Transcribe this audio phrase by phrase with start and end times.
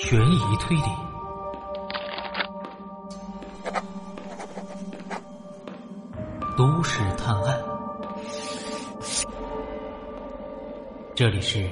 [0.00, 0.82] 悬疑推理，
[6.56, 7.60] 都市探案。
[11.16, 11.58] 这里是《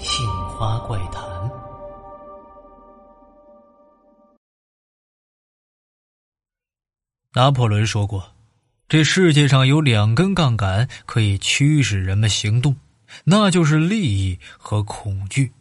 [0.00, 1.22] 杏花怪谈》。
[7.32, 8.32] 拿破仑说过
[8.88, 12.74] ：“这世界上有两根杠杆可以驱使人们行动，
[13.22, 15.52] 那就是利益和恐惧。”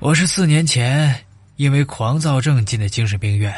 [0.00, 1.14] 我是四年前
[1.56, 3.54] 因为狂躁症进的精神病院，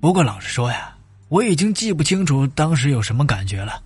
[0.00, 0.96] 不过老实说呀，
[1.28, 3.82] 我已经记不清楚当时有什么感觉了，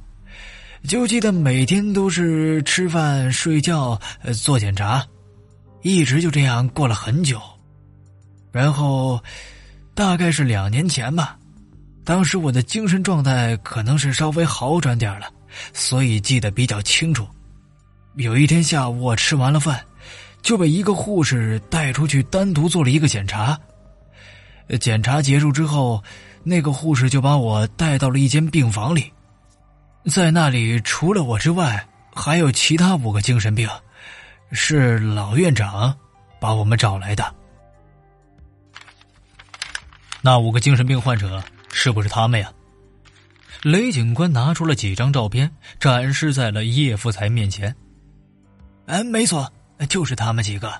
[0.86, 4.00] 就记得每天都是吃饭、睡觉、
[4.40, 5.04] 做检查，
[5.82, 7.40] 一直就这样过了很久。
[8.52, 9.20] 然后
[9.96, 11.36] 大概是两年前吧，
[12.04, 15.26] 当时我的精神状态可能是稍微好转点了，
[15.72, 17.26] 所以记得比较清楚。
[18.14, 19.84] 有一天下午，我吃完了饭。
[20.48, 23.60] 就被一个护士带出去单独做了一个检查。
[24.80, 26.02] 检查结束之后，
[26.42, 29.12] 那个护士就把我带到了一间病房里，
[30.06, 33.68] 在那里除了我之外，还有其他五个精神病，
[34.50, 35.94] 是老院长
[36.40, 37.34] 把我们找来的。
[40.22, 42.50] 那五个精神病患者是不是他们呀？
[43.64, 47.76] 雷警官拿出了几张照片，展示在了叶福才面前。
[48.86, 49.52] 嗯，没错。
[49.86, 50.72] 就是他们几个。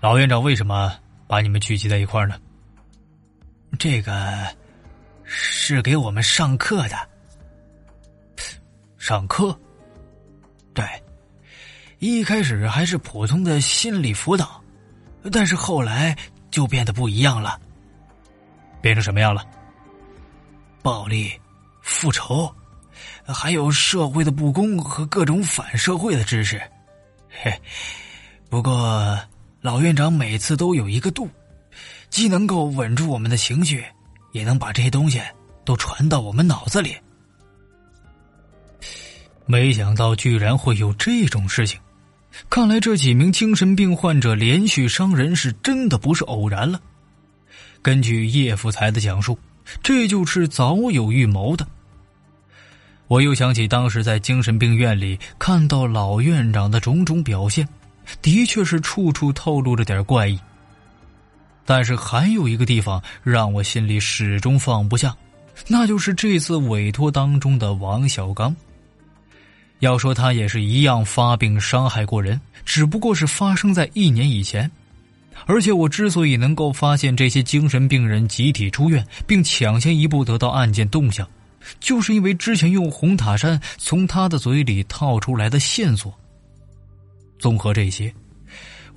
[0.00, 0.92] 老院长为什么
[1.26, 2.36] 把你们聚集在一块儿呢？
[3.78, 4.46] 这个
[5.24, 6.96] 是给我们上课的。
[8.98, 9.58] 上课？
[10.72, 10.84] 对，
[11.98, 14.62] 一开始还是普通的心理辅导，
[15.32, 16.16] 但是后来
[16.50, 17.60] 就变得不一样了。
[18.80, 19.44] 变成什么样了？
[20.82, 21.32] 暴力、
[21.80, 22.54] 复仇，
[23.26, 26.60] 还有社会的不公和各种反社会的知识。
[27.42, 27.52] 嘿，
[28.48, 29.18] 不过
[29.60, 31.28] 老院长每次都有一个度，
[32.10, 33.84] 既能够稳住我们的情绪，
[34.32, 35.20] 也能把这些东西
[35.64, 36.96] 都传到我们脑子里。
[39.46, 41.78] 没想到居然会有这种事情，
[42.48, 46.80] 看来这几名精神病患者连续伤人是真的不是偶然了。
[47.82, 49.38] 根据叶福才的讲述，
[49.82, 51.66] 这就是早有预谋的。
[53.06, 57.68] 我又想起当时在精神病院里看到老院长的种种表现，
[58.22, 60.38] 的确是处处透露着点怪异。
[61.66, 65.14] 但是还有一个地方让我心里始终放不下，
[65.66, 68.54] 那就是这次委托当中的王小刚。
[69.80, 74.70] 要说他也是一样发病伤害过人，只不过是发生在一年以前。
[75.46, 81.28] 而且我之所以能够发现这些精神病人集体出院，并抢先一步得到案件动向。
[81.80, 86.12] 就是因为之前用红塔山从他的嘴里套出来的线索。
[87.38, 88.12] 综合这些，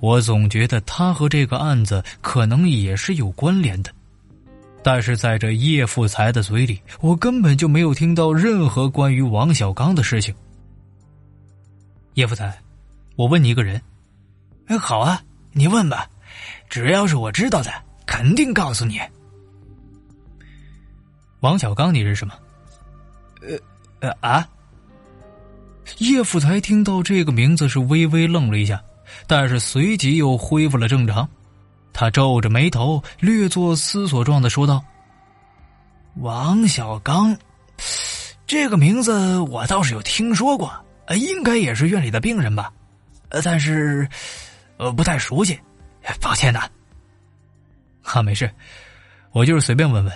[0.00, 3.92] 我总觉得他和这个案子可能也是有关联的。
[4.82, 10.34] 但是在这叶富才的嘴里，我根本就没有听到任何关于王小刚的事情。
[12.14, 12.56] 叶富才，
[13.16, 13.82] 我问你一个人。
[14.66, 15.20] 哎，好啊，
[15.52, 16.08] 你问吧，
[16.70, 17.70] 只要是我知道的，
[18.06, 19.00] 肯定告诉你。
[21.40, 22.34] 王小刚，你认识吗？
[23.40, 23.58] 呃，
[24.00, 24.48] 呃啊！
[25.98, 28.82] 叶福才听到这个名字是微微愣了一下，
[29.26, 31.26] 但是随即又恢复了正常。
[31.94, 34.84] 他皱着眉头，略作思索状的说道
[36.20, 37.34] ：“王小刚，
[38.46, 40.70] 这个名字我倒是有听说过，
[41.16, 42.70] 应该也是院里的病人吧？
[43.30, 44.06] 呃，但是
[44.76, 45.58] 呃不太熟悉，
[46.20, 46.68] 抱歉呐。
[48.02, 48.50] ”“哈，没事，
[49.32, 50.12] 我就是随便问问。”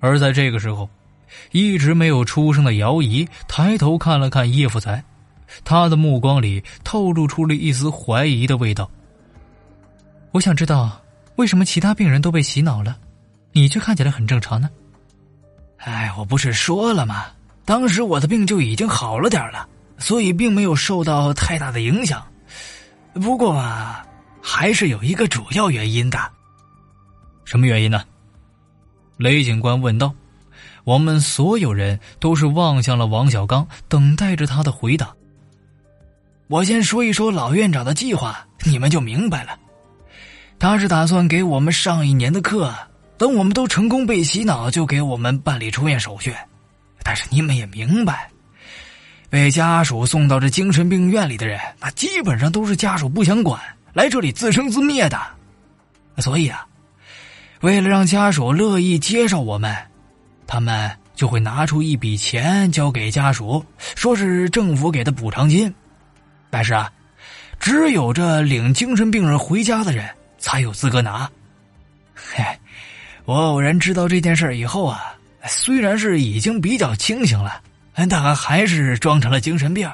[0.00, 0.86] 而在这个时候。
[1.50, 5.02] 一直没有出声的姚姨抬头看了看叶福才，
[5.64, 8.90] 他的目光里透露出了一丝怀疑的味道。
[10.30, 11.00] 我想知道，
[11.36, 12.96] 为什么其他病人都被洗脑了，
[13.52, 14.70] 你却看起来很正常呢？
[15.78, 17.26] 哎，我不是说了吗？
[17.64, 19.68] 当时我的病就已经好了点了，
[19.98, 22.24] 所以并没有受到太大的影响。
[23.14, 24.06] 不过啊，
[24.40, 26.18] 还是有一个主要原因的。
[27.44, 28.02] 什么原因呢？
[29.18, 30.14] 雷警官问道。
[30.84, 35.14] 我们所有人都是望向了王小刚，等待着他的回答。
[36.48, 39.58] 我先说一说老院长的计划，你们就明白了。
[40.58, 42.72] 他是打算给我们上一年的课，
[43.16, 46.34] 等我们都成功被洗脑，就给我们办理出院手续。
[47.02, 48.28] 但是你们也明白，
[49.30, 53.60] 被家属送到这精神病院里的人，那基本上都是家属不想管，
[53.92, 55.18] 来这里自生自灭的。
[56.18, 56.66] 所以啊，
[57.60, 59.74] 为了让家属乐意接受我们。
[60.52, 63.64] 他们就会拿出一笔钱交给家属，
[63.94, 65.74] 说是政府给的补偿金。
[66.50, 66.92] 但是啊，
[67.58, 70.06] 只有这领精神病人回家的人
[70.36, 71.26] 才有资格拿。
[72.14, 72.44] 嘿，
[73.24, 75.14] 我偶然知道这件事以后啊，
[75.46, 77.62] 虽然是已经比较清醒了，
[78.10, 79.90] 但还是装成了精神病。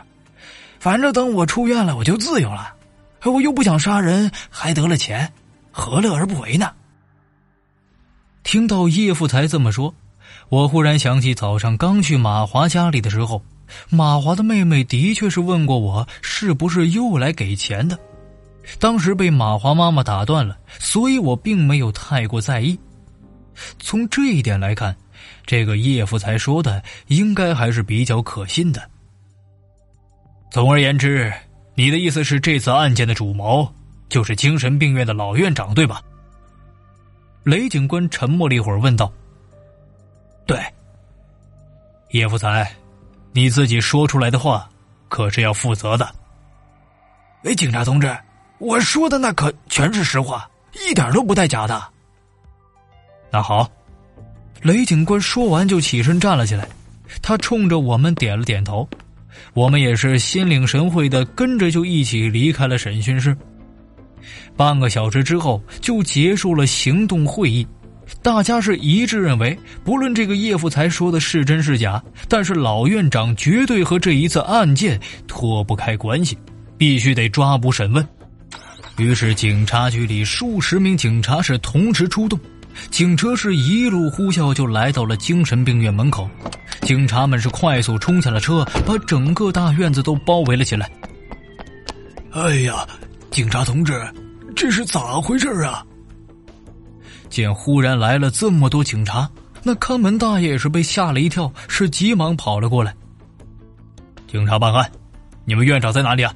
[0.80, 2.74] 反正等我出院了，我就自由了。
[3.22, 5.32] 我又不想杀人，还得了钱，
[5.70, 6.72] 何乐而不为呢？
[8.42, 9.94] 听到叶富才这么说，
[10.48, 13.42] 我忽然想起早上刚去马华家里的时候，
[13.90, 17.98] 马华的妹妹的确是问过我是不是又来给钱的。
[18.78, 22.78] 当时被马华妈妈打断了，所以我并没有太过在意。
[23.78, 24.94] 从这一点来看，
[25.44, 28.82] 这个叶富才说的应该还是比较可信的。
[30.50, 31.32] 总而言之。
[31.74, 33.72] 你的意思是，这次案件的主谋
[34.08, 36.02] 就是精神病院的老院长，对吧？
[37.44, 39.12] 雷警官沉默了一会儿，问道
[40.48, 40.58] ：“对，
[42.12, 42.72] 叶福才，
[43.32, 44.66] 你自己说出来的话
[45.10, 46.10] 可是要负责的。”
[47.44, 48.16] 哎，警察同志，
[48.58, 51.80] 我说的那可全是实话，一点都不带假的。
[53.30, 53.70] 那好，
[54.62, 56.66] 雷警官说完就起身站了起来，
[57.20, 58.88] 他冲着我们点了点头。
[59.52, 63.36] 我们也是心领神会的，跟着就一起离开了审讯室。
[64.56, 67.66] 半个小时之后，就结束了行动会议。
[68.22, 76.36] 大家是一致认为，不论这个叶富才说的是真是假，但是老院长绝对和这一次案件脱不开关系，
[76.76, 78.06] 必须得抓捕审问。
[78.96, 82.38] 于是，警察局里数十名警察是同时出动。
[82.90, 86.28] 警车是一路呼啸，就来到了精神病院门口。
[86.82, 90.90] 警察们是快速冲下了车，把整个大院子都包围了起来。
[92.30, 92.86] 哎呀，
[93.30, 94.00] 警察同志，
[94.54, 95.84] 这是咋回事啊？
[97.28, 99.28] 见忽然来了这么多警察，
[99.62, 102.94] 那看门大爷也是被吓了一跳，是急忙跑了过来。
[104.26, 104.90] 警察办案，
[105.44, 106.34] 你们院长在哪里啊？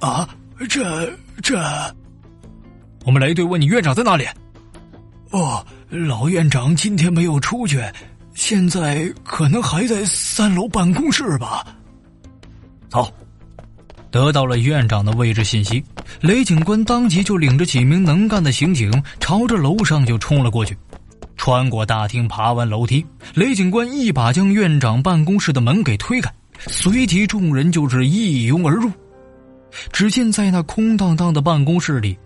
[0.00, 0.28] 啊，
[0.68, 1.10] 这
[1.42, 1.58] 这，
[3.04, 4.26] 我们雷队问你院长在哪里？
[5.30, 7.82] 哦，老院长今天没有出去，
[8.34, 11.66] 现在可能还在三楼办公室吧。
[12.88, 13.12] 走，
[14.16, 15.84] 得到了院长的位置信息，
[16.22, 18.90] 雷警官当即就领着几名能干的刑警，
[19.20, 20.74] 朝着楼上就冲了过去。
[21.36, 23.04] 穿过大厅，爬完楼梯，
[23.34, 28.90] 雷警官一把将院长办公室的门给推开，随即众人就是一拥而入。
[29.92, 32.16] 只见在那空荡荡的办公室里。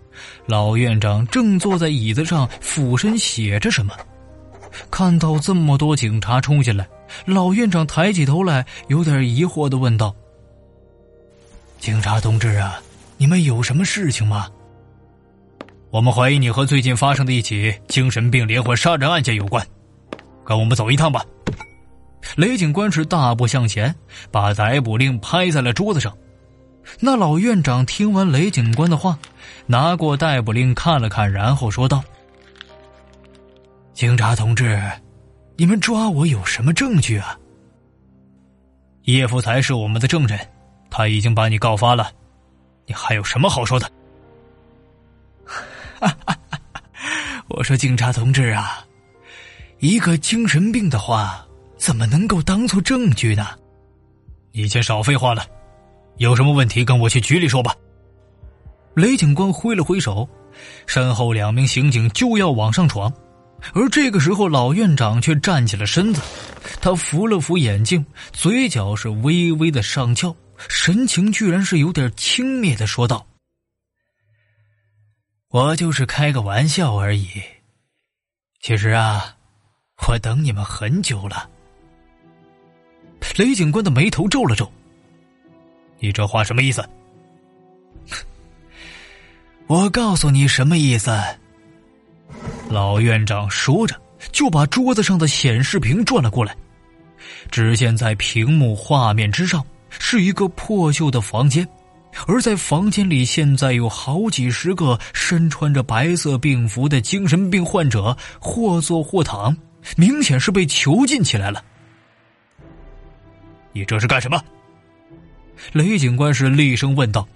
[0.45, 3.93] 老院长正坐在椅子上，俯身写着什么。
[4.89, 6.87] 看到这么多警察冲进来，
[7.25, 10.15] 老院长抬起头来，有点疑惑的问道
[11.81, 12.79] ：“警察同志啊，
[13.17, 14.47] 你们有什么事情吗？”
[15.89, 19.65] 我们怀疑你和最近发生的一起精神病连环杀人案件有关，
[20.45, 21.25] 跟我们走一趟吧。
[22.37, 23.93] 雷警官是大步向前，
[24.29, 26.15] 把逮捕令拍在了桌子上。
[26.99, 29.17] 那老院长听完雷警官的话，
[29.65, 32.03] 拿过逮捕令看了看，然后说道
[33.91, 34.79] ：“警察同志，
[35.57, 37.35] 你们抓我有什么证据啊？”
[39.05, 40.39] 叶福才是我们的证人，
[40.91, 42.11] 他已经把你告发了，
[42.85, 43.89] 你还有什么好说的？
[47.47, 48.85] 我说警察同志啊，
[49.79, 51.43] 一个精神病的话
[51.77, 53.47] 怎么能够当做证据呢？
[54.51, 55.45] 你先少废话了。
[56.17, 57.73] 有什么问题跟我去局里说吧。
[58.93, 60.27] 雷警官挥了挥手，
[60.85, 63.11] 身后两名刑警就要往上闯，
[63.73, 66.21] 而这个时候老院长却站起了身子，
[66.81, 70.35] 他扶了扶眼镜，嘴角是微微的上翘，
[70.69, 73.25] 神情居然是有点轻蔑的说道
[75.49, 77.27] ：“我就是开个玩笑而已，
[78.61, 79.35] 其实啊，
[80.07, 81.49] 我等你们很久了。”
[83.37, 84.71] 雷警官的眉头皱了皱。
[85.99, 86.87] 你这话什么意思？
[89.67, 91.11] 我告诉你什么意思。
[92.69, 93.99] 老院长说着，
[94.31, 96.55] 就把桌子上的显示屏转了过来。
[97.49, 99.65] 只见在屏幕画面之上
[99.99, 101.67] 是一个破旧的房间，
[102.27, 109.55] 而在房间里现在有好几十个身穿着白色病服的精神病患者，或坐或躺，
[109.95, 111.63] 明显是被囚禁起来了。
[113.73, 114.41] 你这是干什么？
[115.73, 117.27] 雷警官是厉声问道：“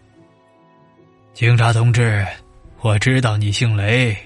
[1.33, 2.25] 警察同志，
[2.81, 4.17] 我知道你姓雷，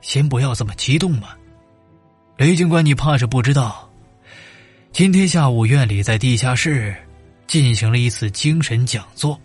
[0.00, 1.28] 先不要这么激动嘛。
[2.38, 3.88] 雷警官，你怕是不知道，
[4.90, 6.96] 今天下午院里在地下室
[7.46, 9.40] 进行了一次精神讲座，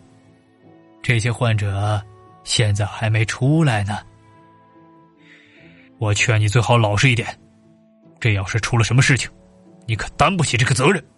[1.01, 2.01] 这些患者
[2.43, 4.00] 现在还没出来呢。
[5.98, 7.39] 我劝你最好老实一点，
[8.20, 9.29] 这要是出了什么事情，
[9.86, 11.03] 你可担不起这个责任。”！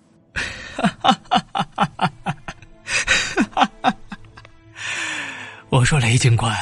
[5.70, 6.56] 我说雷警官，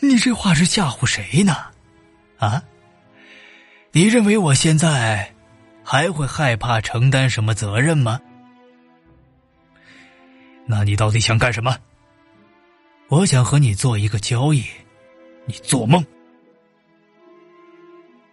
[0.00, 1.56] 你这话是吓唬谁呢？
[2.38, 2.62] 啊？
[3.92, 5.32] 你认为我现在
[5.84, 8.20] 还会害怕承担什么责任吗？
[10.66, 11.76] 那你到底想干什么？
[13.08, 14.64] 我想和你做一个交易，
[15.44, 16.04] 你做梦！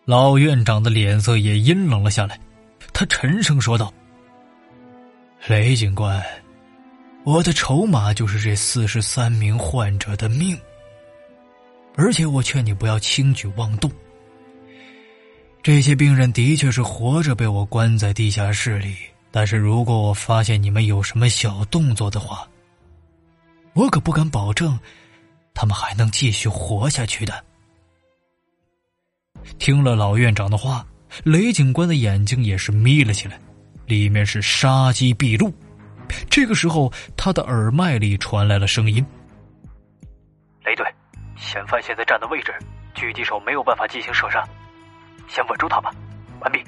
[0.06, 2.40] 老院长的脸色也阴冷了下来，
[2.94, 3.94] 他沉声说道
[5.48, 6.24] ：“雷警官，
[7.26, 10.58] 我的筹码就是这四十三名患者的命，
[11.96, 13.92] 而且我劝你不要轻举妄动。
[15.62, 18.96] 这些病人的确是活着被我关在地下室里。”
[19.32, 22.46] 但是如果我发现你们有什么小动作的话，
[23.74, 24.78] 我可不敢保证
[25.54, 27.44] 他们还能继续活下去的。
[29.58, 30.86] 听了老院长的话，
[31.24, 33.40] 雷警官的眼睛也是眯了起来，
[33.86, 35.52] 里面是杀机毕露。
[36.30, 39.06] 这个时候，他的耳麦里传来了声音
[40.66, 40.86] ：“雷队，
[41.38, 42.54] 嫌犯现在站的位置，
[42.94, 44.46] 狙击手没有办法进行射杀，
[45.30, 45.90] 先稳住他吧。
[46.42, 46.62] 完毕。”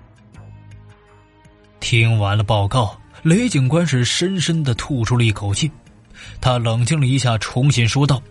[1.84, 5.70] 听完了报告，雷警官是深深的吐出了一口气，
[6.40, 8.24] 他冷静了一下，重新说道：“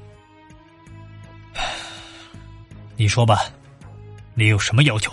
[2.97, 3.44] 你说吧，
[4.32, 5.12] 你有什么要求？”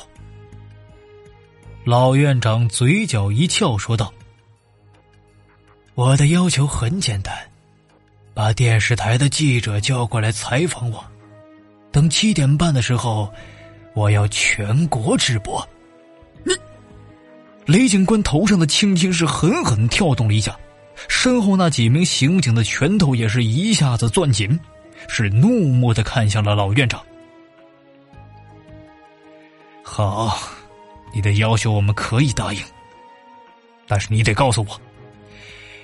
[1.83, 4.13] 老院长嘴角一翘，说道
[5.93, 7.37] ：“我的要求很简单，
[8.33, 11.05] 把电视台的记者叫过来采访我，
[11.91, 13.31] 等七点半的时候，
[13.93, 15.61] 我要全国直播。”
[16.45, 16.53] 你
[17.69, 20.57] 雷警官头上的青筋是狠狠跳动了一下，
[21.07, 24.59] 身后那几名刑警的拳头也是一下子攥紧，
[25.07, 26.99] 是怒目的看向了老院长。
[29.83, 30.35] 好，
[31.13, 32.59] 你的要求我们可以答应，
[33.87, 34.81] 但是你得告诉我，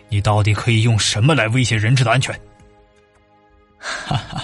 [0.10, 2.34] 你到底可以用什么来威胁人质的安全？
[3.78, 4.44] 哈哈，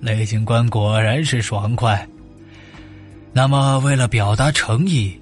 [0.00, 2.06] 雷警官果然是爽快。
[3.32, 5.18] 那么，为了表达诚意。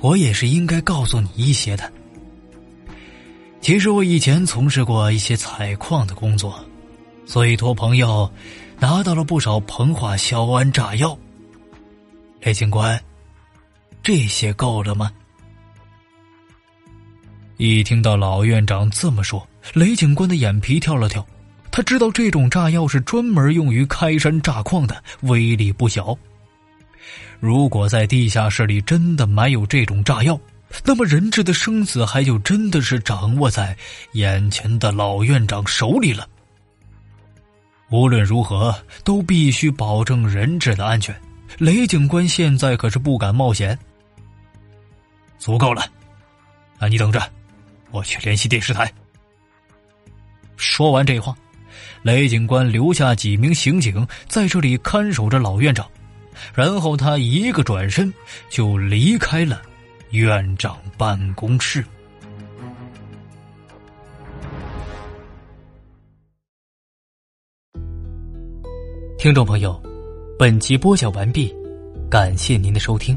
[0.00, 1.92] 我也是应该告诉你一些的。
[3.60, 6.58] 其实我以前从事过一些采矿的工作，
[7.26, 8.30] 所以托朋友
[8.78, 11.16] 拿到了不少硼化硝铵炸药。
[12.40, 12.98] 雷警官，
[14.02, 15.12] 这些够了吗？
[17.58, 21.26] 一听到老院长这么说，雷警官的眼皮跳了跳。
[21.70, 26.16] 他知道这种炸药是专门用于开山炸矿的，威力不小。
[27.40, 30.38] 如果在地下室里真的埋有这种炸药，
[30.84, 33.76] 那么人质的生死还就真的是掌握在
[34.12, 36.28] 眼前的老院长手里了。
[37.90, 41.18] 无论如何，都必须保证人质的安全。
[41.58, 43.76] 雷警官现在可是不敢冒险。
[45.38, 45.84] 足够了，
[46.78, 47.20] 那你等着，
[47.90, 48.92] 我去联系电视台。
[50.56, 51.34] 说完这话，
[52.02, 55.88] 雷警官留下几名刑警在这里看守着老院长。
[56.54, 58.12] 然后他一个转身
[58.48, 59.62] 就离开了
[60.10, 61.84] 院长办公室。
[69.18, 69.78] 听众朋友，
[70.38, 71.54] 本集播讲完毕，
[72.10, 73.16] 感谢您的收听。